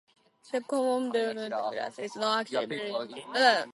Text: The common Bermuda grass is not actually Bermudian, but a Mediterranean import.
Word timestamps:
The 0.51 0.61
common 0.61 1.11
Bermuda 1.11 1.67
grass 1.71 1.99
is 1.99 2.15
not 2.15 2.39
actually 2.41 2.65
Bermudian, 2.65 2.89
but 2.89 2.97
a 2.97 3.05
Mediterranean 3.05 3.17
import. 3.59 3.69